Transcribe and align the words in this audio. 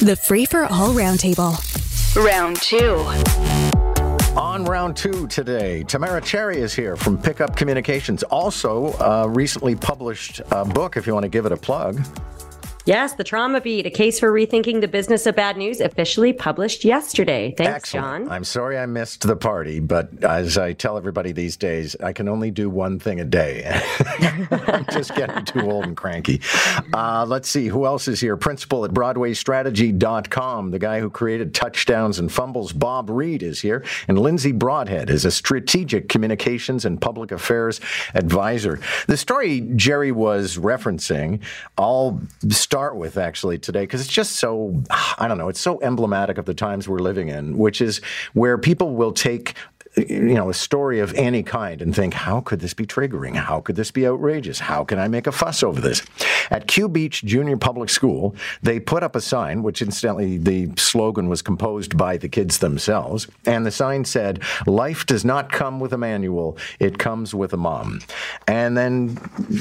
The 0.00 0.14
Free 0.14 0.44
for 0.44 0.64
All 0.64 0.92
Roundtable. 0.92 1.56
Round 2.22 2.60
two. 2.60 2.96
On 4.38 4.62
round 4.66 4.94
two 4.94 5.26
today, 5.26 5.84
Tamara 5.84 6.20
Cherry 6.20 6.58
is 6.58 6.74
here 6.74 6.96
from 6.96 7.16
Pickup 7.16 7.56
Communications. 7.56 8.22
Also, 8.24 8.92
uh, 9.00 9.26
recently 9.26 9.74
published 9.74 10.42
a 10.50 10.66
book, 10.66 10.98
if 10.98 11.06
you 11.06 11.14
want 11.14 11.24
to 11.24 11.30
give 11.30 11.46
it 11.46 11.52
a 11.52 11.56
plug. 11.56 11.98
Yes, 12.86 13.14
The 13.14 13.24
Trauma 13.24 13.60
Beat, 13.60 13.84
a 13.84 13.90
case 13.90 14.20
for 14.20 14.30
rethinking 14.30 14.80
the 14.80 14.86
business 14.86 15.26
of 15.26 15.34
bad 15.34 15.56
news, 15.56 15.80
officially 15.80 16.32
published 16.32 16.84
yesterday. 16.84 17.52
Thanks, 17.56 17.74
Excellent. 17.74 18.26
John. 18.26 18.32
I'm 18.32 18.44
sorry 18.44 18.78
I 18.78 18.86
missed 18.86 19.26
the 19.26 19.34
party, 19.34 19.80
but 19.80 20.22
as 20.22 20.56
I 20.56 20.72
tell 20.72 20.96
everybody 20.96 21.32
these 21.32 21.56
days, 21.56 21.96
I 21.96 22.12
can 22.12 22.28
only 22.28 22.52
do 22.52 22.70
one 22.70 23.00
thing 23.00 23.18
a 23.18 23.24
day. 23.24 23.64
I'm 24.68 24.86
just 24.92 25.16
getting 25.16 25.44
too 25.44 25.68
old 25.68 25.84
and 25.84 25.96
cranky. 25.96 26.40
Uh, 26.94 27.26
let's 27.26 27.50
see, 27.50 27.66
who 27.66 27.86
else 27.86 28.06
is 28.06 28.20
here? 28.20 28.36
Principal 28.36 28.84
at 28.84 28.92
BroadwayStrategy.com, 28.92 30.70
the 30.70 30.78
guy 30.78 31.00
who 31.00 31.10
created 31.10 31.54
touchdowns 31.54 32.20
and 32.20 32.30
fumbles, 32.30 32.72
Bob 32.72 33.10
Reid, 33.10 33.42
is 33.42 33.60
here. 33.60 33.84
And 34.06 34.16
Lindsay 34.16 34.52
Broadhead 34.52 35.10
is 35.10 35.24
a 35.24 35.32
strategic 35.32 36.08
communications 36.08 36.84
and 36.84 37.00
public 37.00 37.32
affairs 37.32 37.80
advisor. 38.14 38.78
The 39.08 39.16
story 39.16 39.62
Jerry 39.74 40.12
was 40.12 40.56
referencing, 40.58 41.40
I'll 41.76 42.20
start 42.76 42.94
with 42.94 43.16
actually 43.16 43.56
today 43.56 43.84
because 43.84 44.02
it's 44.02 44.12
just 44.12 44.32
so, 44.32 44.82
I 45.16 45.28
don't 45.28 45.38
know, 45.38 45.48
it's 45.48 45.58
so 45.58 45.80
emblematic 45.80 46.36
of 46.36 46.44
the 46.44 46.52
times 46.52 46.86
we're 46.86 46.98
living 46.98 47.30
in, 47.30 47.56
which 47.56 47.80
is 47.80 48.02
where 48.34 48.58
people 48.58 48.94
will 48.94 49.12
take 49.12 49.54
you 49.96 50.34
know, 50.34 50.50
a 50.50 50.54
story 50.54 51.00
of 51.00 51.14
any 51.14 51.42
kind 51.42 51.80
and 51.80 51.94
think, 51.94 52.12
how 52.12 52.40
could 52.40 52.60
this 52.60 52.74
be 52.74 52.84
triggering? 52.84 53.34
How 53.34 53.60
could 53.60 53.76
this 53.76 53.90
be 53.90 54.06
outrageous? 54.06 54.58
How 54.58 54.84
can 54.84 54.98
I 54.98 55.08
make 55.08 55.26
a 55.26 55.32
fuss 55.32 55.62
over 55.62 55.80
this? 55.80 56.02
At 56.50 56.66
Kew 56.66 56.88
Beach 56.88 57.24
Junior 57.24 57.56
Public 57.56 57.88
School, 57.88 58.34
they 58.62 58.78
put 58.78 59.02
up 59.02 59.16
a 59.16 59.22
sign, 59.22 59.62
which 59.62 59.80
incidentally, 59.80 60.36
the 60.36 60.70
slogan 60.76 61.28
was 61.28 61.40
composed 61.40 61.96
by 61.96 62.18
the 62.18 62.28
kids 62.28 62.58
themselves. 62.58 63.26
And 63.46 63.64
the 63.64 63.70
sign 63.70 64.04
said, 64.04 64.42
Life 64.66 65.06
does 65.06 65.24
not 65.24 65.50
come 65.50 65.80
with 65.80 65.94
a 65.94 65.98
manual, 65.98 66.58
it 66.78 66.98
comes 66.98 67.34
with 67.34 67.54
a 67.54 67.56
mom. 67.56 68.00
And 68.46 68.76
then 68.76 69.16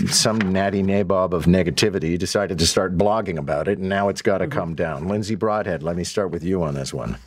some 0.10 0.40
natty 0.40 0.84
nabob 0.84 1.32
of 1.32 1.46
negativity 1.46 2.20
decided 2.20 2.60
to 2.60 2.68
start 2.68 2.98
blogging 2.98 3.38
about 3.38 3.70
it, 3.70 3.78
and 3.78 3.88
now 3.88 4.10
it's 4.10 4.22
got 4.22 4.40
to 4.40 4.46
mm-hmm. 4.46 4.60
come 4.60 4.76
down. 4.76 5.08
Lindsay 5.08 5.36
Broadhead, 5.36 5.82
let 5.82 5.96
me 5.96 6.04
start 6.04 6.32
with 6.32 6.44
you 6.44 6.62
on 6.62 6.74
this 6.74 6.94
one. 6.94 7.18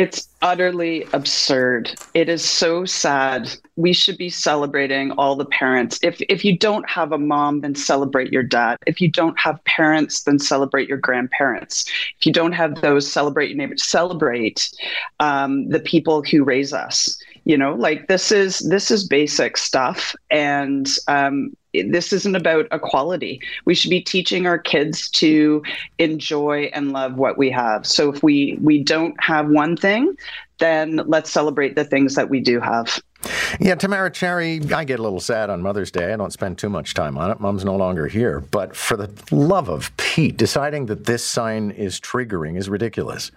It's 0.00 0.30
utterly 0.40 1.06
absurd. 1.12 1.92
It 2.14 2.30
is 2.30 2.42
so 2.42 2.86
sad. 2.86 3.50
We 3.76 3.92
should 3.92 4.16
be 4.16 4.30
celebrating 4.30 5.10
all 5.10 5.36
the 5.36 5.44
parents. 5.44 5.98
If 6.02 6.22
if 6.22 6.42
you 6.42 6.56
don't 6.56 6.88
have 6.88 7.12
a 7.12 7.18
mom, 7.18 7.60
then 7.60 7.74
celebrate 7.74 8.32
your 8.32 8.42
dad. 8.42 8.78
If 8.86 9.02
you 9.02 9.10
don't 9.10 9.38
have 9.38 9.62
parents, 9.64 10.22
then 10.22 10.38
celebrate 10.38 10.88
your 10.88 10.96
grandparents. 10.96 11.84
If 12.18 12.24
you 12.24 12.32
don't 12.32 12.52
have 12.52 12.80
those, 12.80 13.12
celebrate 13.12 13.50
your 13.50 13.58
neighbors. 13.58 13.82
Celebrate 13.82 14.70
um, 15.18 15.68
the 15.68 15.80
people 15.80 16.22
who 16.22 16.44
raise 16.44 16.72
us. 16.72 17.22
You 17.44 17.58
know, 17.58 17.74
like 17.74 18.08
this 18.08 18.32
is 18.32 18.60
this 18.60 18.90
is 18.90 19.06
basic 19.06 19.58
stuff, 19.58 20.14
and 20.30 20.88
um, 21.08 21.52
this 21.72 22.12
isn't 22.12 22.36
about 22.36 22.66
equality. 22.72 23.40
We 23.64 23.74
should 23.74 23.90
be 23.90 24.00
teaching 24.00 24.46
our 24.46 24.58
kids 24.58 25.08
to 25.10 25.62
enjoy 25.98 26.70
and 26.72 26.92
love 26.92 27.16
what 27.16 27.38
we 27.38 27.50
have. 27.50 27.86
So 27.86 28.12
if 28.12 28.22
we 28.22 28.58
we 28.60 28.82
don't 28.82 29.14
have 29.22 29.48
one 29.48 29.76
thing, 29.76 30.16
then 30.58 31.00
let's 31.06 31.30
celebrate 31.30 31.74
the 31.74 31.84
things 31.84 32.14
that 32.14 32.28
we 32.28 32.40
do 32.40 32.60
have. 32.60 33.00
Yeah, 33.58 33.74
Tamara 33.74 34.10
Cherry, 34.10 34.60
I 34.72 34.84
get 34.84 34.98
a 34.98 35.02
little 35.02 35.20
sad 35.20 35.50
on 35.50 35.60
Mother's 35.60 35.90
Day. 35.90 36.12
I 36.12 36.16
don't 36.16 36.32
spend 36.32 36.56
too 36.58 36.70
much 36.70 36.94
time 36.94 37.18
on 37.18 37.30
it. 37.30 37.40
Mom's 37.40 37.64
no 37.64 37.76
longer 37.76 38.06
here. 38.06 38.40
But 38.40 38.74
for 38.74 38.96
the 38.96 39.10
love 39.30 39.68
of 39.68 39.94
Pete, 39.98 40.36
deciding 40.36 40.86
that 40.86 41.04
this 41.04 41.24
sign 41.24 41.70
is 41.72 42.00
triggering 42.00 42.56
is 42.56 42.68
ridiculous. 42.68 43.30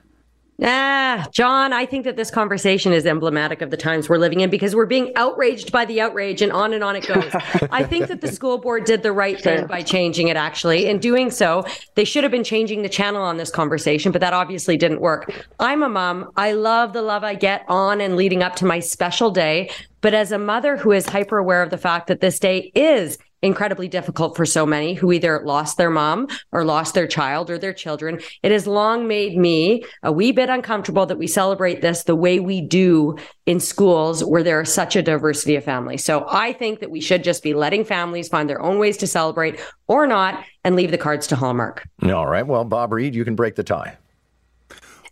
Ah, 0.61 1.27
John, 1.31 1.73
I 1.73 1.85
think 1.85 2.05
that 2.05 2.15
this 2.15 2.29
conversation 2.29 2.93
is 2.93 3.05
emblematic 3.05 3.61
of 3.61 3.71
the 3.71 3.77
times 3.77 4.07
we're 4.07 4.17
living 4.17 4.41
in 4.41 4.49
because 4.49 4.75
we're 4.75 4.85
being 4.85 5.11
outraged 5.15 5.71
by 5.71 5.85
the 5.85 5.99
outrage 5.99 6.41
and 6.41 6.51
on 6.51 6.73
and 6.73 6.83
on 6.83 6.95
it 6.95 7.07
goes. 7.07 7.31
I 7.71 7.83
think 7.83 8.07
that 8.07 8.21
the 8.21 8.27
school 8.27 8.59
board 8.59 8.85
did 8.85 9.01
the 9.01 9.11
right 9.11 9.39
thing 9.39 9.65
by 9.65 9.81
changing 9.81 10.27
it, 10.27 10.37
actually. 10.37 10.85
In 10.85 10.99
doing 10.99 11.31
so, 11.31 11.65
they 11.95 12.03
should 12.03 12.23
have 12.23 12.31
been 12.31 12.43
changing 12.43 12.83
the 12.83 12.89
channel 12.89 13.23
on 13.23 13.37
this 13.37 13.49
conversation, 13.49 14.11
but 14.11 14.21
that 14.21 14.33
obviously 14.33 14.77
didn't 14.77 15.01
work. 15.01 15.31
I'm 15.59 15.81
a 15.81 15.89
mom. 15.89 16.31
I 16.35 16.51
love 16.51 16.93
the 16.93 17.01
love 17.01 17.23
I 17.23 17.33
get 17.33 17.65
on 17.67 17.99
and 17.99 18.15
leading 18.15 18.43
up 18.43 18.55
to 18.57 18.65
my 18.65 18.79
special 18.79 19.31
day. 19.31 19.71
But 20.01 20.13
as 20.13 20.31
a 20.31 20.37
mother 20.37 20.77
who 20.77 20.91
is 20.91 21.07
hyper 21.07 21.37
aware 21.37 21.63
of 21.63 21.71
the 21.71 21.77
fact 21.77 22.07
that 22.07 22.21
this 22.21 22.37
day 22.37 22.71
is 22.75 23.17
incredibly 23.43 23.87
difficult 23.87 24.35
for 24.35 24.45
so 24.45 24.65
many 24.65 24.93
who 24.93 25.11
either 25.11 25.43
lost 25.45 25.77
their 25.77 25.91
mom 25.91 26.27
or 26.51 26.63
lost 26.63 26.95
their 26.95 27.05
child 27.05 27.49
or 27.49 27.57
their 27.59 27.73
children. 27.73 28.19
It 28.41 28.51
has 28.51 28.65
long 28.65 29.07
made 29.07 29.37
me 29.37 29.83
a 30.01 30.11
wee 30.11 30.31
bit 30.31 30.49
uncomfortable 30.49 31.05
that 31.05 31.19
we 31.19 31.27
celebrate 31.27 31.81
this 31.81 32.03
the 32.03 32.15
way 32.15 32.39
we 32.39 32.61
do 32.61 33.17
in 33.45 33.59
schools 33.59 34.23
where 34.23 34.43
there 34.43 34.61
is 34.61 34.73
such 34.73 34.95
a 34.95 35.01
diversity 35.01 35.55
of 35.57 35.63
families. 35.63 36.03
So 36.03 36.25
I 36.29 36.53
think 36.53 36.79
that 36.79 36.89
we 36.89 37.01
should 37.01 37.23
just 37.23 37.43
be 37.43 37.53
letting 37.53 37.83
families 37.83 38.29
find 38.29 38.49
their 38.49 38.61
own 38.61 38.79
ways 38.79 38.97
to 38.97 39.07
celebrate 39.07 39.59
or 39.87 40.07
not 40.07 40.43
and 40.63 40.75
leave 40.75 40.91
the 40.91 40.97
cards 40.97 41.27
to 41.27 41.35
Hallmark. 41.35 41.87
All 42.03 42.27
right. 42.27 42.47
Well, 42.47 42.63
Bob 42.63 42.93
Reid, 42.93 43.13
you 43.13 43.25
can 43.25 43.35
break 43.35 43.55
the 43.55 43.63
tie. 43.63 43.97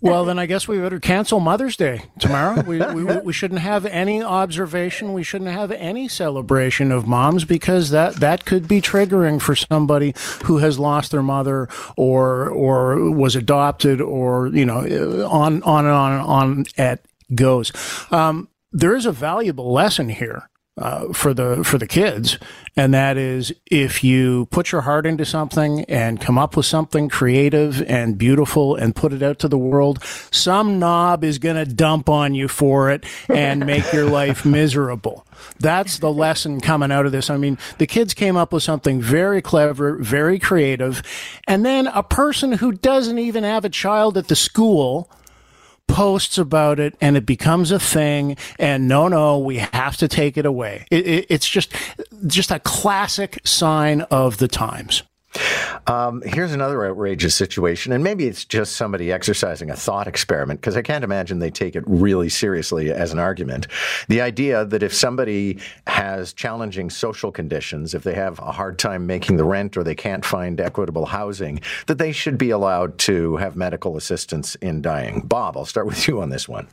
Well, 0.01 0.25
then 0.25 0.39
I 0.39 0.47
guess 0.47 0.67
we 0.67 0.79
better 0.79 0.99
cancel 0.99 1.39
Mother's 1.39 1.77
Day 1.77 2.03
tomorrow. 2.19 2.61
We, 2.63 2.79
we, 2.93 3.03
we 3.03 3.33
shouldn't 3.33 3.61
have 3.61 3.85
any 3.85 4.21
observation. 4.21 5.13
We 5.13 5.23
shouldn't 5.23 5.51
have 5.51 5.71
any 5.71 6.07
celebration 6.07 6.91
of 6.91 7.07
moms 7.07 7.45
because 7.45 7.91
that, 7.91 8.15
that 8.15 8.45
could 8.45 8.67
be 8.67 8.81
triggering 8.81 9.39
for 9.39 9.55
somebody 9.55 10.15
who 10.45 10.57
has 10.57 10.79
lost 10.79 11.11
their 11.11 11.21
mother 11.21 11.69
or 11.95 12.49
or 12.49 13.11
was 13.11 13.35
adopted 13.35 14.01
or 14.01 14.47
you 14.47 14.65
know 14.65 15.27
on 15.29 15.61
on 15.63 15.85
and 15.85 15.93
on 15.93 16.11
and 16.13 16.21
on 16.21 16.65
it 16.77 17.05
goes. 17.35 17.71
Um, 18.11 18.49
there 18.71 18.95
is 18.95 19.05
a 19.05 19.11
valuable 19.11 19.71
lesson 19.71 20.09
here 20.09 20.49
uh, 20.77 21.11
for 21.13 21.33
the 21.33 21.63
for 21.63 21.77
the 21.77 21.87
kids, 21.87 22.37
and 22.77 22.93
that 22.93 23.17
is 23.17 23.53
if 23.65 24.03
you 24.03 24.45
put 24.47 24.71
your 24.71 24.81
heart 24.81 25.05
into 25.05 25.25
something 25.25 25.83
and 25.85 26.21
come 26.21 26.37
up 26.37 26.55
with 26.55 26.65
something 26.65 27.09
creative 27.09 27.81
and 27.83 28.17
beautiful 28.17 28.75
and 28.75 28.95
put 28.95 29.11
it 29.11 29.21
out 29.21 29.37
to 29.39 29.47
the 29.47 29.57
world, 29.57 30.01
some 30.31 30.79
knob 30.79 31.23
is 31.23 31.39
going 31.39 31.57
to 31.57 31.65
dump 31.65 32.07
on 32.07 32.33
you 32.33 32.47
for 32.47 32.89
it 32.89 33.05
and 33.27 33.65
make 33.65 33.91
your 33.91 34.09
life 34.09 34.45
miserable. 34.45 35.25
That's 35.59 35.99
the 35.99 36.11
lesson 36.11 36.61
coming 36.61 36.91
out 36.91 37.05
of 37.05 37.11
this. 37.11 37.29
I 37.29 37.37
mean, 37.37 37.57
the 37.77 37.87
kids 37.87 38.13
came 38.13 38.37
up 38.37 38.53
with 38.53 38.63
something 38.63 39.01
very 39.01 39.41
clever, 39.41 39.97
very 39.97 40.39
creative, 40.39 41.03
and 41.47 41.65
then 41.65 41.87
a 41.87 42.03
person 42.03 42.53
who 42.53 42.71
doesn't 42.71 43.19
even 43.19 43.43
have 43.43 43.65
a 43.65 43.69
child 43.69 44.17
at 44.17 44.29
the 44.29 44.35
school 44.35 45.09
posts 45.91 46.37
about 46.37 46.79
it 46.79 46.95
and 47.01 47.17
it 47.17 47.25
becomes 47.25 47.71
a 47.71 47.79
thing 47.79 48.37
and 48.59 48.87
no 48.87 49.07
no 49.07 49.37
we 49.39 49.57
have 49.57 49.97
to 49.97 50.07
take 50.07 50.37
it 50.37 50.45
away. 50.45 50.85
It, 50.89 51.07
it, 51.07 51.25
it's 51.29 51.47
just 51.47 51.73
just 52.27 52.51
a 52.51 52.59
classic 52.59 53.39
sign 53.43 54.01
of 54.01 54.37
the 54.37 54.47
times 54.47 55.03
um, 55.87 56.21
here's 56.25 56.51
another 56.51 56.85
outrageous 56.85 57.35
situation, 57.35 57.91
and 57.91 58.03
maybe 58.03 58.25
it's 58.25 58.45
just 58.45 58.75
somebody 58.75 59.11
exercising 59.11 59.69
a 59.69 59.75
thought 59.75 60.07
experiment 60.07 60.61
because 60.61 60.77
I 60.77 60.81
can't 60.81 61.03
imagine 61.03 61.39
they 61.39 61.49
take 61.49 61.75
it 61.75 61.83
really 61.87 62.29
seriously 62.29 62.91
as 62.91 63.11
an 63.11 63.19
argument. 63.19 63.67
The 64.07 64.21
idea 64.21 64.65
that 64.65 64.83
if 64.83 64.93
somebody 64.93 65.59
has 65.87 66.33
challenging 66.33 66.89
social 66.89 67.31
conditions, 67.31 67.93
if 67.93 68.03
they 68.03 68.13
have 68.13 68.39
a 68.39 68.51
hard 68.51 68.77
time 68.79 69.07
making 69.07 69.37
the 69.37 69.45
rent 69.45 69.77
or 69.77 69.83
they 69.83 69.95
can't 69.95 70.25
find 70.25 70.61
equitable 70.61 71.07
housing, 71.07 71.61
that 71.87 71.97
they 71.97 72.11
should 72.11 72.37
be 72.37 72.51
allowed 72.51 72.97
to 72.99 73.37
have 73.37 73.55
medical 73.55 73.97
assistance 73.97 74.55
in 74.55 74.81
dying. 74.81 75.21
Bob, 75.21 75.57
I'll 75.57 75.65
start 75.65 75.87
with 75.87 76.07
you 76.07 76.21
on 76.21 76.29
this 76.29 76.47
one. 76.47 76.67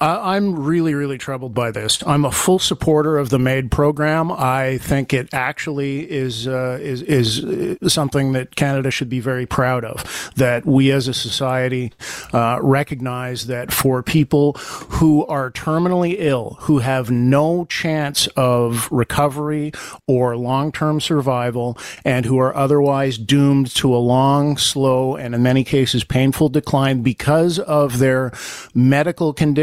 Uh, 0.00 0.20
I'm 0.22 0.56
really, 0.56 0.94
really 0.94 1.18
troubled 1.18 1.54
by 1.54 1.70
this. 1.70 2.02
I'm 2.06 2.24
a 2.24 2.30
full 2.30 2.58
supporter 2.58 3.18
of 3.18 3.30
the 3.30 3.38
MAID 3.38 3.70
program. 3.70 4.30
I 4.30 4.78
think 4.78 5.12
it 5.12 5.28
actually 5.32 6.10
is 6.10 6.46
uh, 6.46 6.78
is 6.80 7.02
is 7.02 7.44
uh, 7.44 7.88
something 7.88 8.32
that 8.32 8.54
Canada 8.54 8.90
should 8.90 9.08
be 9.08 9.20
very 9.20 9.46
proud 9.46 9.84
of. 9.84 10.30
That 10.36 10.64
we 10.64 10.92
as 10.92 11.08
a 11.08 11.14
society 11.14 11.92
uh, 12.32 12.60
recognize 12.62 13.48
that 13.48 13.72
for 13.72 14.02
people 14.02 14.52
who 14.52 15.26
are 15.26 15.50
terminally 15.50 16.16
ill, 16.18 16.56
who 16.60 16.78
have 16.78 17.10
no 17.10 17.64
chance 17.64 18.28
of 18.28 18.88
recovery 18.92 19.72
or 20.06 20.36
long 20.36 20.70
term 20.70 21.00
survival, 21.00 21.76
and 22.04 22.24
who 22.24 22.38
are 22.38 22.54
otherwise 22.54 23.18
doomed 23.18 23.74
to 23.76 23.94
a 23.94 23.98
long, 23.98 24.56
slow, 24.56 25.16
and 25.16 25.34
in 25.34 25.42
many 25.42 25.64
cases 25.64 26.04
painful 26.04 26.48
decline 26.48 27.02
because 27.02 27.58
of 27.58 27.98
their 27.98 28.32
medical 28.74 29.32
condition 29.32 29.57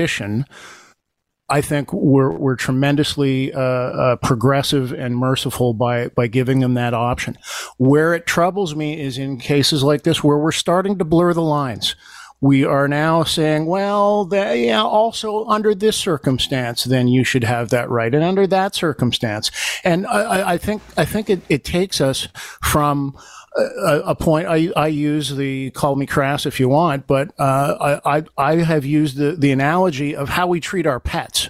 I 1.48 1.62
think 1.62 1.94
we're 1.94 2.32
we're 2.32 2.56
tremendously 2.56 3.54
uh, 3.54 3.60
uh, 3.60 4.16
progressive 4.18 4.92
and 4.92 5.16
merciful 5.16 5.74
by 5.74 6.08
by 6.08 6.28
giving 6.28 6.60
them 6.60 6.74
that 6.74 6.94
option. 6.94 7.38
Where 7.78 8.16
it 8.16 8.26
troubles 8.26 8.76
me 8.76 9.00
is 9.00 9.18
in 9.18 9.38
cases 9.38 9.84
like 9.84 10.04
this 10.04 10.24
where 10.24 10.40
we're 10.40 10.52
starting 10.52 10.98
to 10.98 11.06
blur 11.06 11.34
the 11.34 11.44
lines. 11.44 11.96
We 12.42 12.66
are 12.66 12.88
now 12.88 13.24
saying, 13.24 13.66
well, 13.66 14.28
yeah, 14.32 14.84
also 14.84 15.46
under 15.46 15.74
this 15.74 15.96
circumstance, 15.96 16.84
then 16.84 17.08
you 17.08 17.24
should 17.24 17.44
have 17.44 17.70
that 17.70 17.90
right, 17.90 18.14
and 18.14 18.24
under 18.24 18.46
that 18.48 18.76
circumstance. 18.76 19.52
And 19.84 20.06
I, 20.08 20.54
I 20.54 20.58
think 20.58 20.82
I 20.98 21.06
think 21.06 21.30
it, 21.30 21.42
it 21.48 21.64
takes 21.64 22.02
us 22.02 22.28
from 22.62 23.16
a, 23.58 24.02
a, 24.08 24.16
point. 24.16 24.48
I, 24.48 24.72
I 24.76 24.88
use 24.88 25.36
the 25.36 25.72
call 25.72 25.96
me 25.96 26.06
crass 26.06 26.46
if 26.46 26.60
you 26.60 26.70
want, 26.70 27.08
but 27.08 27.34
uh, 27.40 28.00
I, 28.06 28.18
I, 28.18 28.24
I 28.38 28.56
have 28.58 28.86
used 28.86 29.18
the, 29.18 29.32
the 29.32 29.52
analogy 29.52 30.16
of 30.16 30.30
how 30.30 30.48
we 30.48 30.60
treat 30.60 30.86
our 30.86 31.00
pets 31.00 31.50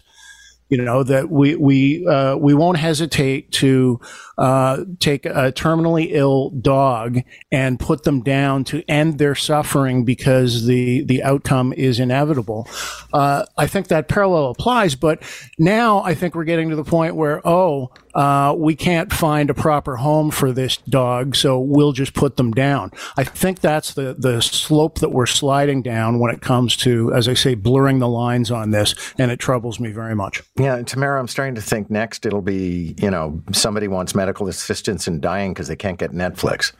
you 0.69 0.77
know 0.77 1.03
that 1.03 1.29
we 1.29 1.55
we 1.55 2.05
uh, 2.07 2.35
we 2.35 2.53
won't 2.53 2.77
hesitate 2.77 3.51
to 3.51 3.99
uh, 4.37 4.83
take 4.99 5.25
a 5.25 5.51
terminally 5.51 6.07
ill 6.09 6.49
dog 6.49 7.19
and 7.51 7.79
put 7.79 8.03
them 8.03 8.21
down 8.21 8.63
to 8.65 8.83
end 8.89 9.19
their 9.19 9.35
suffering 9.35 10.03
because 10.03 10.65
the 10.65 11.03
the 11.03 11.21
outcome 11.23 11.71
is 11.73 11.99
inevitable. 11.99 12.67
Uh, 13.13 13.45
I 13.57 13.67
think 13.67 13.87
that 13.89 14.07
parallel 14.07 14.49
applies, 14.49 14.95
but 14.95 15.21
now 15.59 16.01
I 16.01 16.15
think 16.15 16.35
we're 16.35 16.45
getting 16.45 16.69
to 16.69 16.75
the 16.75 16.83
point 16.83 17.15
where 17.15 17.41
oh 17.47 17.91
uh, 18.15 18.55
we 18.57 18.75
can't 18.75 19.11
find 19.11 19.49
a 19.49 19.53
proper 19.53 19.97
home 19.97 20.31
for 20.31 20.51
this 20.51 20.77
dog, 20.77 21.35
so 21.35 21.59
we'll 21.59 21.91
just 21.91 22.13
put 22.13 22.37
them 22.37 22.51
down. 22.51 22.91
I 23.17 23.23
think 23.23 23.59
that's 23.59 23.93
the 23.93 24.15
the 24.17 24.41
slope 24.41 24.99
that 24.99 25.09
we're 25.09 25.25
sliding 25.25 25.81
down 25.81 26.19
when 26.19 26.33
it 26.33 26.41
comes 26.41 26.75
to, 26.77 27.13
as 27.13 27.27
I 27.27 27.33
say, 27.33 27.55
blurring 27.55 27.99
the 27.99 28.07
lines 28.07 28.49
on 28.49 28.71
this, 28.71 28.95
and 29.19 29.31
it 29.31 29.39
troubles 29.39 29.79
me 29.79 29.91
very 29.91 30.15
much. 30.15 30.41
Yeah, 30.57 30.81
Tamara, 30.83 31.19
I'm 31.19 31.27
starting 31.27 31.55
to 31.55 31.61
think 31.61 31.89
next 31.89 32.25
it'll 32.25 32.41
be 32.41 32.95
you 32.97 33.11
know 33.11 33.41
somebody 33.51 33.87
wants 33.87 34.15
medical 34.15 34.47
assistance 34.47 35.07
and 35.07 35.21
dying 35.21 35.53
because 35.53 35.67
they 35.67 35.75
can't 35.75 35.99
get 35.99 36.11
Netflix. 36.11 36.71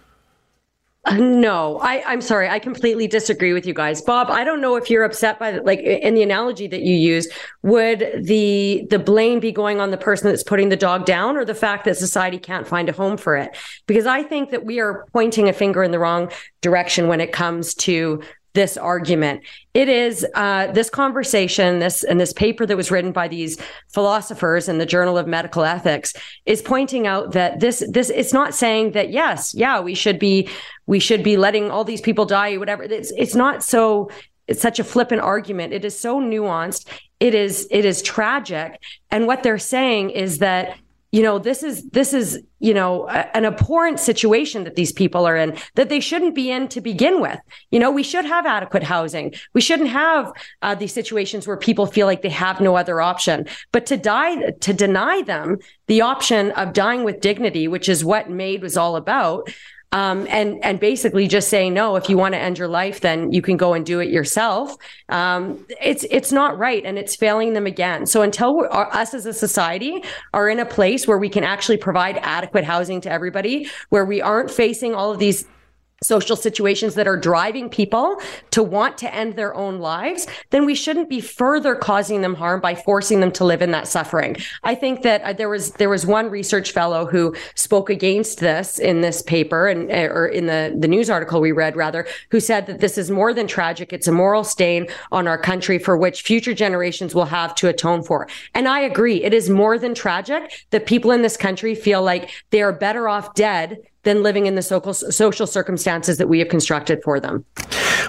Uh, 1.06 1.16
no, 1.18 1.78
I, 1.82 2.04
I'm 2.08 2.22
sorry. 2.22 2.50
I 2.50 2.58
completely 2.58 3.06
disagree 3.06 3.54
with 3.54 3.68
you 3.68 3.76
guys, 3.76 4.02
Bob. 4.02 4.32
I 4.32 4.44
don't 4.44 4.60
know 4.60 4.76
if 4.76 4.90
you're 4.90 5.04
upset 5.04 5.38
by 5.38 5.58
like 5.58 5.80
in 5.80 6.16
the 6.16 6.24
analogy 6.24 6.68
that 6.68 6.82
you 6.82 6.96
use. 6.96 7.28
Would 7.62 8.24
the 8.24 8.88
the 8.90 8.98
blame 8.98 9.40
be 9.40 9.52
going 9.52 9.80
on 9.80 9.92
the 9.92 9.98
person 9.98 10.30
that's 10.30 10.42
putting 10.42 10.70
the 10.70 10.78
dog 10.78 11.06
down, 11.06 11.38
or 11.38 11.46
the 11.46 11.54
fact 11.54 11.86
that 11.86 11.98
society 11.98 12.40
can't 12.40 12.68
find 12.68 12.90
a 12.90 12.94
home 12.94 13.18
for 13.18 13.36
it? 13.36 13.56
Because 13.86 14.08
I 14.08 14.24
think 14.24 14.50
that 14.50 14.66
we 14.66 14.80
are 14.80 15.06
pointing 15.14 15.48
a 15.48 15.54
finger 15.54 15.84
in 15.84 15.92
the 15.92 16.00
wrong 16.00 16.32
direction 16.62 17.08
when 17.08 17.22
it 17.22 17.32
comes 17.32 17.76
to 17.76 18.24
this 18.56 18.78
argument. 18.78 19.44
It 19.74 19.88
is 19.88 20.26
uh, 20.34 20.72
this 20.72 20.90
conversation, 20.90 21.80
this 21.80 22.04
and 22.04 22.20
this 22.20 22.34
paper 22.34 22.66
that 22.66 22.76
was 22.76 22.90
written 22.90 23.12
by 23.12 23.28
these 23.28 23.58
philosophers 23.94 24.68
in 24.68 24.80
the 24.80 24.86
Journal 24.86 25.18
of 25.18 25.28
Medical 25.28 25.64
Ethics 25.64 26.14
is 26.46 26.62
pointing 26.62 27.06
out 27.06 27.34
that 27.34 27.60
this 27.60 27.84
this 27.90 28.10
it's 28.10 28.34
not 28.34 28.56
saying 28.56 28.92
that 28.94 29.12
yes, 29.12 29.54
yeah, 29.54 29.80
we 29.80 29.94
should 29.94 30.18
be 30.18 30.50
we 30.88 31.00
should 31.00 31.24
be 31.24 31.38
letting 31.38 31.70
all 31.70 31.84
these 31.84 32.02
people 32.02 32.26
die, 32.26 32.58
whatever. 32.58 32.84
It's 32.84 33.12
it's 33.16 33.36
not 33.36 33.64
so. 33.64 34.10
It's 34.48 34.62
such 34.62 34.78
a 34.78 34.84
flippant 34.84 35.22
argument. 35.22 35.74
It 35.74 35.84
is 35.84 36.00
so 36.00 36.22
nuanced. 36.22 36.88
It 37.20 37.34
is 37.34 37.68
it 37.72 37.84
is 37.84 38.04
tragic. 38.04 38.80
And 39.10 39.26
what 39.26 39.42
they're 39.42 39.58
saying 39.58 40.12
is 40.12 40.38
that 40.38 40.78
you 41.16 41.22
know 41.22 41.40
this 41.40 41.64
is 41.64 41.90
this 41.92 42.14
is 42.14 42.44
you 42.60 42.74
know 42.74 43.08
a, 43.08 43.38
an 43.38 43.46
abhorrent 43.46 44.02
situation 44.02 44.66
that 44.66 44.76
these 44.76 44.92
people 44.92 45.26
are 45.26 45.38
in 45.38 45.58
that 45.76 45.88
they 45.88 46.02
shouldn't 46.02 46.36
be 46.36 46.52
in 46.52 46.68
to 46.68 46.82
begin 46.82 47.22
with. 47.22 47.40
You 47.72 47.80
know 47.80 47.90
we 47.90 48.04
should 48.04 48.26
have 48.26 48.46
adequate 48.46 48.84
housing. 48.84 49.34
We 49.54 49.62
shouldn't 49.62 49.92
have 49.92 50.34
uh, 50.62 50.76
these 50.76 50.94
situations 50.94 51.48
where 51.48 51.56
people 51.56 51.86
feel 51.86 52.06
like 52.06 52.22
they 52.22 52.36
have 52.46 52.60
no 52.60 52.76
other 52.76 53.00
option. 53.00 53.48
But 53.72 53.86
to 53.86 53.96
die 53.96 54.52
to 54.52 54.74
deny 54.74 55.22
them 55.22 55.60
the 55.88 56.02
option 56.02 56.52
of 56.52 56.74
dying 56.74 57.06
with 57.06 57.22
dignity 57.22 57.70
which 57.70 57.88
is 57.88 58.04
what 58.04 58.30
MAID 58.30 58.62
was 58.62 58.76
all 58.76 58.98
about 58.98 59.50
um, 59.96 60.28
and 60.30 60.62
and 60.62 60.78
basically 60.78 61.26
just 61.26 61.48
saying 61.48 61.74
no. 61.74 61.96
If 61.96 62.10
you 62.10 62.18
want 62.18 62.34
to 62.34 62.38
end 62.38 62.58
your 62.58 62.68
life, 62.68 63.00
then 63.00 63.32
you 63.32 63.42
can 63.42 63.56
go 63.56 63.74
and 63.74 63.86
do 63.86 64.02
it 64.02 64.10
yourself. 64.10 64.76
Um, 65.08 65.66
it's 65.82 66.06
it's 66.12 66.34
not 66.34 66.58
right, 66.58 66.84
and 66.84 67.00
it's 67.00 67.16
failing 67.16 67.54
them 67.54 67.66
again. 67.66 68.06
So 68.06 68.22
until 68.22 68.68
us 68.70 69.14
as 69.14 69.26
a 69.26 69.32
society 69.32 70.04
are 70.34 70.50
in 70.50 70.60
a 70.60 70.66
place 70.66 71.08
where 71.08 71.18
we 71.18 71.30
can 71.30 71.46
actually 71.46 71.78
provide 71.78 72.18
adequate 72.18 72.66
housing 72.66 73.00
to 73.02 73.10
everybody, 73.10 73.70
where 73.88 74.04
we 74.04 74.22
aren't 74.22 74.52
facing 74.52 74.94
all 74.94 75.14
of 75.14 75.20
these 75.20 75.46
social 76.06 76.36
situations 76.36 76.96
that 76.96 77.08
are 77.08 77.18
driving 77.18 77.70
people 77.70 78.18
to 78.52 78.64
want 78.64 78.98
to 79.00 79.14
end 79.14 79.36
their 79.36 79.54
own 79.56 79.80
lives, 79.80 80.28
then 80.52 80.66
we 80.66 80.76
shouldn't 80.76 81.10
be 81.10 81.20
further 81.20 81.76
causing 81.76 82.22
them 82.22 82.36
harm 82.36 82.62
by 82.62 82.76
forcing 82.76 83.20
them 83.20 83.32
to 83.32 83.44
live 83.44 83.62
in 83.62 83.72
that 83.72 83.88
suffering. 83.88 84.36
I 84.64 84.76
think 84.76 85.02
that 85.02 85.22
uh, 85.24 85.34
there 85.34 85.50
was 85.50 85.72
there 85.72 85.90
was 85.90 86.06
one 86.06 86.30
research 86.30 86.72
fellow 86.72 87.06
who 87.06 87.36
spoke 87.56 87.90
against 87.90 88.40
this 88.40 88.80
in 88.80 89.02
this 89.02 89.22
paper 89.22 89.68
and 89.68 89.92
uh, 89.92 90.14
or 90.14 90.28
in 90.28 90.46
the 90.46 90.76
the 90.78 90.88
news 90.88 91.10
article 91.10 91.42
we 91.42 91.52
read 91.52 91.76
rather, 91.76 92.08
who 92.32 92.40
said 92.40 92.66
that 92.68 92.80
this 92.80 92.98
is 92.98 93.10
more 93.12 93.34
than 93.34 93.48
tragic. 93.48 93.94
It's 93.94 94.08
a 94.08 94.12
moral 94.12 94.44
stain 94.44 94.88
on 95.12 95.28
our 95.28 95.38
country 95.38 95.80
for 95.80 95.98
which 95.98 96.22
future 96.22 96.54
generations 96.54 97.16
will 97.16 97.26
have 97.26 97.56
to 97.56 97.68
atone 97.68 98.04
for. 98.04 98.28
And 98.54 98.68
I 98.68 98.80
agree, 98.82 99.24
it 99.24 99.34
is 99.34 99.50
more 99.50 99.78
than 99.78 99.94
tragic 99.96 100.66
that 100.70 100.86
people 100.86 101.12
in 101.12 101.22
this 101.22 101.38
country 101.38 101.76
feel 101.76 102.02
like 102.02 102.30
they 102.52 102.62
are 102.62 102.74
better 102.74 103.08
off 103.08 103.34
dead 103.34 103.78
than 104.06 104.24
living 104.24 104.46
in 104.46 104.56
the 104.56 104.62
social, 104.62 104.94
social 104.94 105.46
circumstances 105.46 106.18
that 106.18 106.30
we 106.30 106.40
have 106.40 106.48
constructed 106.48 107.02
for 107.04 107.20
them. 107.20 107.44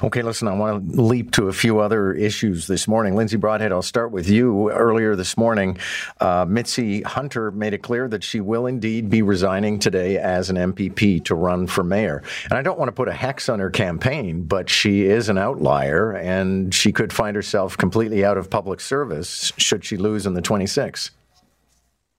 Okay, 0.03 0.21
listen, 0.21 0.47
I 0.47 0.53
want 0.53 0.93
to 0.93 1.01
leap 1.01 1.31
to 1.33 1.49
a 1.49 1.53
few 1.55 1.81
other 1.81 2.13
issues 2.13 2.67
this 2.67 2.87
morning. 2.87 3.17
Lindsay 3.17 3.39
Broadhead, 3.39 3.73
I'll 3.73 3.81
start 3.81 4.13
with 4.13 4.29
you. 4.29 4.71
Earlier 4.71 5.17
this 5.17 5.39
morning, 5.39 5.79
uh, 6.21 6.45
Mitzi 6.47 7.01
Hunter 7.01 7.51
made 7.51 7.73
it 7.73 7.83
clear 7.83 8.07
that 8.09 8.23
she 8.23 8.41
will 8.41 8.67
indeed 8.67 9.09
be 9.09 9.23
resigning 9.23 9.79
today 9.79 10.19
as 10.19 10.51
an 10.51 10.57
MPP 10.57 11.25
to 11.25 11.35
run 11.35 11.67
for 11.67 11.83
mayor. 11.83 12.23
And 12.45 12.55
I 12.55 12.63
don't 12.63 12.79
want 12.79 12.89
to 12.89 12.93
put 12.93 13.09
a 13.09 13.13
hex 13.15 13.49
on 13.49 13.59
her 13.59 13.71
campaign, 13.71 14.43
but 14.43 14.69
she 14.69 15.07
is 15.07 15.31
an 15.31 15.39
outlier 15.39 16.13
and 16.13 16.75
she 16.75 16.93
could 16.93 17.11
find 17.11 17.35
herself 17.35 17.79
completely 17.79 18.23
out 18.23 18.37
of 18.37 18.51
public 18.51 18.81
service 18.81 19.51
should 19.57 19.83
she 19.83 19.97
lose 19.97 20.27
in 20.27 20.35
the 20.35 20.43
26. 20.43 21.11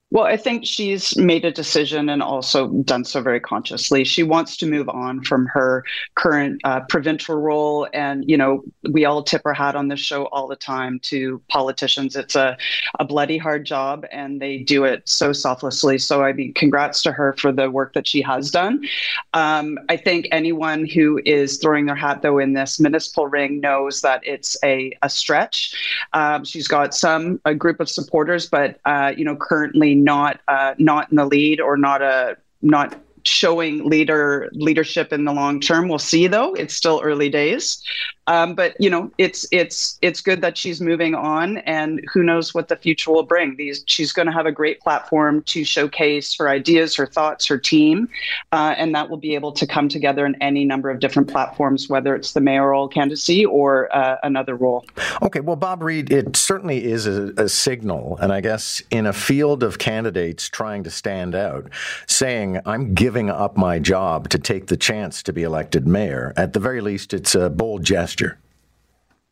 Well, 0.09 0.23
I 0.23 0.37
think 0.37 0.65
she's 0.65 1.17
made 1.17 1.43
a 1.43 1.51
decision 1.51 2.07
and 2.07 2.23
also 2.23 2.69
done 2.69 3.03
so 3.03 3.21
very 3.21 3.41
consciously. 3.41 4.05
She 4.05 4.23
wants 4.23 4.55
to 4.57 4.65
move 4.65 4.87
on 4.87 5.21
from 5.21 5.47
her 5.47 5.83
current 6.15 6.61
uh, 6.63 6.79
provincial 6.87 7.35
role. 7.35 7.89
And, 7.91 8.23
you 8.29 8.37
know, 8.37 8.63
we 8.89 9.03
all 9.03 9.21
tip 9.21 9.41
our 9.43 9.53
hat 9.53 9.75
on 9.75 9.89
this 9.89 9.99
show 9.99 10.27
all 10.27 10.47
the 10.47 10.55
time 10.55 10.99
to 11.03 11.41
politicians. 11.49 12.15
It's 12.15 12.37
a, 12.37 12.57
a 12.99 13.03
bloody 13.03 13.37
hard 13.37 13.65
job 13.65 14.05
and 14.09 14.41
they 14.41 14.59
do 14.59 14.85
it 14.85 15.07
so 15.09 15.33
selflessly. 15.33 15.97
So, 15.97 16.23
I 16.23 16.31
mean, 16.31 16.53
congrats 16.53 17.01
to 17.01 17.11
her 17.11 17.33
for 17.33 17.51
the 17.51 17.69
work 17.69 17.91
that 17.93 18.07
she 18.07 18.21
has 18.21 18.49
done. 18.49 18.85
Um, 19.33 19.77
I 19.89 19.97
think 19.97 20.29
anyone 20.31 20.85
who 20.85 21.19
is 21.25 21.57
throwing 21.57 21.85
their 21.85 21.95
hat, 21.95 22.21
though, 22.21 22.39
in 22.39 22.53
this 22.53 22.79
municipal 22.79 23.27
ring 23.27 23.59
knows 23.59 23.99
that 24.01 24.25
it's 24.25 24.55
a, 24.63 24.93
a 25.01 25.09
stretch. 25.09 25.75
Um, 26.13 26.45
she's 26.45 26.69
got 26.69 26.95
some, 26.95 27.41
a 27.43 27.53
group 27.53 27.81
of 27.81 27.89
supporters, 27.89 28.47
but, 28.47 28.79
uh, 28.85 29.11
you 29.17 29.25
know, 29.25 29.35
currently 29.35 29.96
not 30.03 30.39
uh, 30.47 30.75
not 30.77 31.09
in 31.11 31.17
the 31.17 31.25
lead 31.25 31.59
or 31.59 31.77
not 31.77 32.01
a 32.01 32.37
not 32.61 32.99
showing 33.23 33.87
leader 33.87 34.49
leadership 34.53 35.11
in 35.11 35.25
the 35.25 35.33
long 35.33 35.59
term. 35.59 35.87
We'll 35.87 35.99
see 35.99 36.27
though; 36.27 36.53
it's 36.53 36.75
still 36.75 37.01
early 37.03 37.29
days. 37.29 37.83
Um, 38.27 38.55
but 38.55 38.75
you 38.79 38.89
know, 38.89 39.09
it's 39.17 39.47
it's 39.51 39.97
it's 40.01 40.21
good 40.21 40.41
that 40.41 40.57
she's 40.57 40.81
moving 40.81 41.15
on, 41.15 41.59
and 41.59 42.01
who 42.11 42.23
knows 42.23 42.53
what 42.53 42.67
the 42.67 42.75
future 42.75 43.11
will 43.11 43.23
bring. 43.23 43.55
These 43.55 43.83
she's 43.87 44.11
going 44.11 44.25
to 44.25 44.33
have 44.33 44.45
a 44.45 44.51
great 44.51 44.81
platform 44.81 45.43
to 45.43 45.63
showcase 45.63 46.35
her 46.37 46.49
ideas, 46.49 46.95
her 46.95 47.05
thoughts, 47.05 47.47
her 47.47 47.57
team, 47.57 48.09
uh, 48.51 48.75
and 48.77 48.93
that 48.93 49.09
will 49.09 49.17
be 49.17 49.33
able 49.33 49.53
to 49.53 49.65
come 49.65 49.87
together 49.87 50.25
in 50.25 50.35
any 50.41 50.65
number 50.65 50.89
of 50.89 50.99
different 50.99 51.29
platforms, 51.29 51.87
whether 51.87 52.15
it's 52.15 52.33
the 52.33 52.41
mayoral 52.41 52.87
candidacy 52.89 53.45
or 53.45 53.93
uh, 53.95 54.17
another 54.23 54.55
role. 54.55 54.85
Okay, 55.21 55.39
well, 55.39 55.55
Bob 55.55 55.81
Reid, 55.81 56.11
it 56.11 56.35
certainly 56.35 56.83
is 56.83 57.07
a, 57.07 57.33
a 57.37 57.47
signal, 57.47 58.17
and 58.21 58.33
I 58.33 58.41
guess 58.41 58.81
in 58.91 59.05
a 59.05 59.13
field 59.13 59.63
of 59.63 59.79
candidates 59.79 60.49
trying 60.49 60.83
to 60.83 60.91
stand 60.91 61.33
out, 61.33 61.69
saying 62.07 62.59
I'm 62.65 62.93
giving 62.93 63.29
up 63.29 63.55
my 63.55 63.79
job 63.79 64.27
to 64.29 64.37
take 64.37 64.67
the 64.67 64.77
chance 64.77 65.23
to 65.23 65.33
be 65.33 65.43
elected 65.43 65.87
mayor. 65.87 66.33
At 66.35 66.51
the 66.51 66.59
very 66.59 66.81
least, 66.81 67.13
it's 67.13 67.33
a 67.33 67.49
bold 67.49 67.83
gesture 67.83 68.16
gesture. 68.17 68.39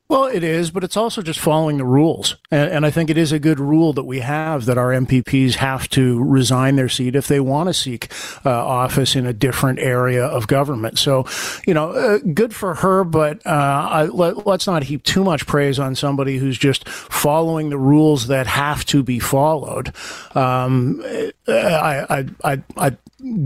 Well, 0.07 0.25
it 0.25 0.43
is, 0.43 0.69
but 0.69 0.83
it's 0.83 0.97
also 0.97 1.23
just 1.23 1.39
following 1.39 1.79
the 1.79 1.83
rules. 1.83 2.35
And, 2.51 2.71
and, 2.71 2.85
I 2.85 2.91
think 2.91 3.09
it 3.09 3.17
is 3.17 3.31
a 3.31 3.39
good 3.39 3.59
rule 3.59 3.91
that 3.93 4.03
we 4.03 4.19
have 4.19 4.65
that 4.65 4.77
our 4.77 4.91
MPPs 4.91 5.55
have 5.55 5.89
to 5.89 6.23
resign 6.23 6.75
their 6.75 6.89
seat 6.89 7.15
if 7.15 7.27
they 7.27 7.39
want 7.39 7.69
to 7.69 7.73
seek 7.73 8.11
uh, 8.45 8.51
office 8.51 9.15
in 9.15 9.25
a 9.25 9.33
different 9.33 9.79
area 9.79 10.23
of 10.23 10.45
government. 10.45 10.99
So, 10.99 11.25
you 11.65 11.73
know, 11.73 11.89
uh, 11.89 12.19
good 12.19 12.53
for 12.53 12.75
her, 12.75 13.03
but 13.03 13.43
uh, 13.47 13.49
I, 13.49 14.05
let, 14.05 14.45
us 14.45 14.67
not 14.67 14.83
heap 14.83 15.01
too 15.01 15.23
much 15.23 15.47
praise 15.47 15.79
on 15.79 15.95
somebody 15.95 16.37
who's 16.37 16.59
just 16.59 16.87
following 16.87 17.71
the 17.71 17.79
rules 17.79 18.27
that 18.27 18.45
have 18.45 18.85
to 18.85 19.01
be 19.01 19.17
followed. 19.17 19.91
Um, 20.35 21.01
I, 21.47 22.05
I, 22.11 22.25
I, 22.43 22.63
I 22.77 22.97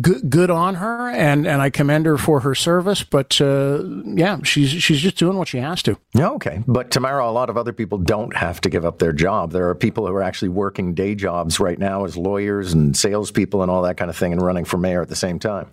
good, 0.01 0.29
good 0.29 0.49
on 0.49 0.75
her, 0.75 1.09
and, 1.09 1.47
and 1.47 1.61
I 1.61 1.69
commend 1.69 2.05
her 2.05 2.17
for 2.17 2.41
her 2.41 2.55
service. 2.55 3.03
But 3.03 3.39
uh, 3.39 3.83
yeah, 4.03 4.39
she's 4.43 4.71
she's 4.71 4.99
just 5.01 5.17
doing 5.17 5.38
what 5.38 5.47
she 5.47 5.57
has 5.59 5.83
to. 5.83 5.97
Yeah, 6.13 6.29
okay. 6.31 6.63
But 6.67 6.91
tomorrow, 6.91 7.29
a 7.29 7.31
lot 7.31 7.49
of 7.49 7.57
other 7.57 7.73
people 7.73 7.97
don't 7.97 8.35
have 8.35 8.61
to 8.61 8.69
give 8.69 8.85
up 8.85 8.99
their 8.99 9.13
job. 9.13 9.51
There 9.51 9.69
are 9.69 9.75
people 9.75 10.07
who 10.07 10.13
are 10.13 10.23
actually 10.23 10.49
working 10.49 10.93
day 10.93 11.15
jobs 11.15 11.59
right 11.59 11.79
now 11.79 12.05
as 12.05 12.17
lawyers 12.17 12.73
and 12.73 12.95
salespeople 12.95 13.61
and 13.61 13.71
all 13.71 13.81
that 13.83 13.97
kind 13.97 14.09
of 14.09 14.17
thing, 14.17 14.31
and 14.31 14.41
running 14.41 14.65
for 14.65 14.77
mayor 14.77 15.01
at 15.01 15.09
the 15.09 15.15
same 15.15 15.39
time. 15.39 15.69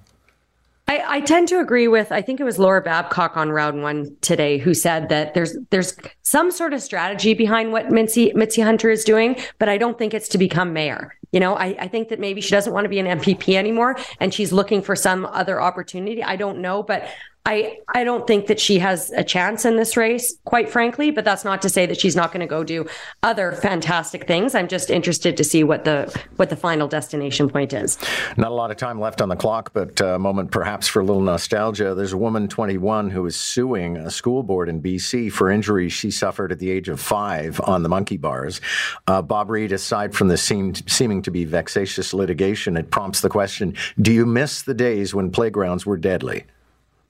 I, 0.88 1.16
I, 1.16 1.20
tend 1.20 1.48
to 1.48 1.58
agree 1.58 1.88
with 1.88 2.12
I 2.12 2.22
think 2.22 2.38
it 2.38 2.44
was 2.44 2.58
Laura 2.58 2.80
Babcock 2.80 3.36
on 3.36 3.50
round 3.50 3.82
one 3.82 4.16
today 4.20 4.58
who 4.58 4.72
said 4.72 5.08
that 5.08 5.34
there's 5.34 5.56
there's 5.70 5.96
some 6.22 6.50
sort 6.50 6.72
of 6.72 6.80
strategy 6.80 7.34
behind 7.34 7.72
what 7.72 7.90
Mitzi 7.90 8.32
Mitzi 8.34 8.62
Hunter 8.62 8.90
is 8.90 9.04
doing, 9.04 9.36
but 9.58 9.68
I 9.68 9.78
don't 9.78 9.98
think 9.98 10.14
it's 10.14 10.28
to 10.28 10.38
become 10.38 10.72
mayor. 10.72 11.16
You 11.32 11.40
know, 11.40 11.56
I, 11.56 11.76
I 11.80 11.88
think 11.88 12.08
that 12.10 12.20
maybe 12.20 12.40
she 12.40 12.50
doesn't 12.50 12.72
want 12.72 12.84
to 12.84 12.88
be 12.88 13.00
an 13.00 13.18
MPP 13.18 13.54
anymore 13.54 13.96
and 14.20 14.32
she's 14.32 14.52
looking 14.52 14.80
for 14.80 14.94
some 14.94 15.26
other 15.26 15.60
opportunity. 15.60 16.22
I 16.22 16.36
don't 16.36 16.58
know, 16.58 16.84
but 16.84 17.08
I, 17.46 17.78
I 17.94 18.02
don't 18.02 18.26
think 18.26 18.48
that 18.48 18.58
she 18.58 18.80
has 18.80 19.10
a 19.12 19.22
chance 19.22 19.64
in 19.64 19.76
this 19.76 19.96
race, 19.96 20.36
quite 20.44 20.68
frankly, 20.68 21.12
but 21.12 21.24
that's 21.24 21.44
not 21.44 21.62
to 21.62 21.68
say 21.68 21.86
that 21.86 22.00
she's 22.00 22.16
not 22.16 22.32
going 22.32 22.40
to 22.40 22.46
go 22.46 22.64
do 22.64 22.86
other 23.22 23.52
fantastic 23.52 24.26
things. 24.26 24.56
I'm 24.56 24.66
just 24.66 24.90
interested 24.90 25.36
to 25.36 25.44
see 25.44 25.62
what 25.62 25.84
the 25.84 26.12
what 26.36 26.50
the 26.50 26.56
final 26.56 26.88
destination 26.88 27.48
point 27.48 27.72
is. 27.72 27.98
Not 28.36 28.50
a 28.50 28.54
lot 28.54 28.72
of 28.72 28.78
time 28.78 29.00
left 29.00 29.20
on 29.20 29.28
the 29.28 29.36
clock, 29.36 29.72
but 29.72 30.00
a 30.00 30.18
moment 30.18 30.50
perhaps 30.50 30.88
for 30.88 31.00
a 31.00 31.04
little 31.04 31.22
nostalgia. 31.22 31.94
There's 31.94 32.12
a 32.12 32.16
woman, 32.16 32.48
21, 32.48 33.10
who 33.10 33.24
is 33.26 33.36
suing 33.36 33.96
a 33.96 34.10
school 34.10 34.42
board 34.42 34.68
in 34.68 34.82
BC 34.82 35.30
for 35.30 35.48
injuries 35.48 35.92
she 35.92 36.10
suffered 36.10 36.50
at 36.50 36.58
the 36.58 36.70
age 36.70 36.88
of 36.88 37.00
five 37.00 37.60
on 37.62 37.84
the 37.84 37.88
monkey 37.88 38.16
bars. 38.16 38.60
Uh, 39.06 39.22
Bob 39.22 39.50
Reid, 39.50 39.70
aside 39.70 40.16
from 40.16 40.26
the 40.26 40.36
seem, 40.36 40.74
seeming 40.74 41.22
to 41.22 41.30
be 41.30 41.44
vexatious 41.44 42.12
litigation, 42.12 42.76
it 42.76 42.90
prompts 42.90 43.20
the 43.20 43.28
question: 43.28 43.76
Do 44.00 44.12
you 44.12 44.26
miss 44.26 44.62
the 44.62 44.74
days 44.74 45.14
when 45.14 45.30
playgrounds 45.30 45.86
were 45.86 45.96
deadly? 45.96 46.44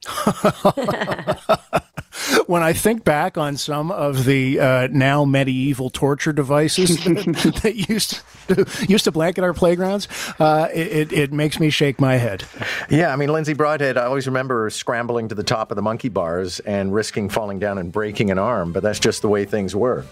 when 2.47 2.63
I 2.63 2.73
think 2.73 3.03
back 3.03 3.37
on 3.37 3.57
some 3.57 3.91
of 3.91 4.25
the 4.25 4.59
uh, 4.59 4.87
now 4.91 5.25
medieval 5.25 5.89
torture 5.89 6.33
devices 6.33 6.97
that, 7.03 7.59
that, 7.63 7.89
used 7.89 8.21
to, 8.47 8.65
used 8.87 9.05
to 9.05 9.11
blanket 9.11 9.43
our 9.43 9.53
playgrounds, 9.53 10.07
uh, 10.39 10.69
it, 10.73 11.11
it 11.11 11.33
makes 11.33 11.59
me 11.59 11.69
shake 11.69 11.99
my 11.99 12.15
head. 12.15 12.43
Yeah, 12.89 13.11
I 13.11 13.15
mean, 13.15 13.29
Lindsay 13.29 13.53
Broadhead, 13.53 13.97
I 13.97 14.05
always 14.05 14.27
remember 14.27 14.69
scrambling 14.69 15.29
to 15.29 15.35
the 15.35 15.43
top 15.43 15.71
of 15.71 15.75
the 15.75 15.81
monkey 15.81 16.09
bars 16.09 16.59
and 16.61 16.93
risking 16.93 17.29
falling 17.29 17.59
down 17.59 17.77
and 17.77 17.91
breaking 17.91 18.31
an 18.31 18.39
arm, 18.39 18.71
but 18.71 18.83
that's 18.83 18.99
just 18.99 19.21
the 19.21 19.29
way 19.29 19.45
things 19.45 19.75
were. 19.75 20.05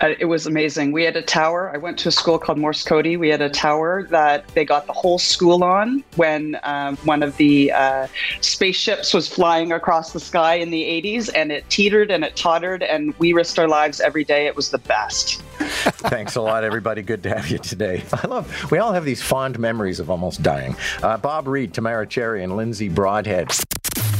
Uh, 0.00 0.14
it 0.18 0.26
was 0.26 0.46
amazing. 0.46 0.92
We 0.92 1.04
had 1.04 1.16
a 1.16 1.22
tower. 1.22 1.70
I 1.74 1.78
went 1.78 1.98
to 2.00 2.08
a 2.08 2.12
school 2.12 2.38
called 2.38 2.58
Morse 2.58 2.84
Cody. 2.84 3.16
We 3.16 3.28
had 3.28 3.40
a 3.40 3.50
tower 3.50 4.04
that 4.10 4.46
they 4.48 4.64
got 4.64 4.86
the 4.86 4.92
whole 4.92 5.18
school 5.18 5.64
on 5.64 6.04
when 6.16 6.58
um, 6.62 6.96
one 6.98 7.22
of 7.22 7.36
the 7.36 7.72
uh, 7.72 8.06
spaceships 8.40 9.12
was 9.12 9.28
flying 9.28 9.72
across 9.72 10.12
the 10.12 10.20
sky 10.20 10.54
in 10.54 10.70
the 10.70 10.82
80s, 10.82 11.30
and 11.34 11.50
it 11.50 11.68
teetered 11.70 12.10
and 12.10 12.24
it 12.24 12.36
tottered, 12.36 12.82
and 12.82 13.14
we 13.18 13.32
risked 13.32 13.58
our 13.58 13.68
lives 13.68 14.00
every 14.00 14.24
day. 14.24 14.46
It 14.46 14.56
was 14.56 14.70
the 14.70 14.78
best. 14.78 15.42
Thanks 15.58 16.36
a 16.36 16.40
lot, 16.40 16.64
everybody. 16.64 17.02
Good 17.02 17.22
to 17.24 17.30
have 17.30 17.48
you 17.48 17.58
today. 17.58 18.04
I 18.12 18.26
love. 18.26 18.70
We 18.70 18.78
all 18.78 18.92
have 18.92 19.04
these 19.04 19.22
fond 19.22 19.58
memories 19.58 20.00
of 20.00 20.10
almost 20.10 20.42
dying. 20.42 20.76
Uh, 21.02 21.16
Bob 21.16 21.48
Reid, 21.48 21.74
Tamara 21.74 22.06
Cherry, 22.06 22.42
and 22.42 22.56
Lindsay 22.56 22.88
Broadhead. 22.88 23.52